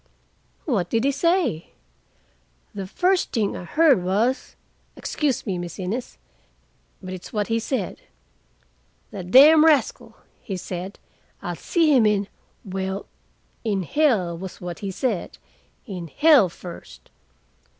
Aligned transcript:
"What 0.65 0.89
did 0.89 1.03
he 1.03 1.11
say?" 1.11 1.73
"The 2.73 2.87
first 2.87 3.31
thing 3.31 3.55
I 3.55 3.65
heard 3.65 4.01
was—excuse 4.03 5.45
me, 5.45 5.59
Miss 5.59 5.77
Innes, 5.77 6.17
but 7.03 7.13
it's 7.13 7.31
what 7.31 7.49
he 7.49 7.59
said, 7.59 8.01
'The 9.11 9.25
damned 9.25 9.63
rascal,' 9.63 10.17
he 10.39 10.57
said, 10.57 10.97
'I'll 11.43 11.55
see 11.55 11.95
him 11.95 12.07
in'—well, 12.07 13.05
in 13.63 13.83
hell 13.83 14.35
was 14.35 14.59
what 14.59 14.79
he 14.79 14.89
said, 14.89 15.37
'in 15.85 16.07
hell 16.07 16.49
first. 16.49 17.11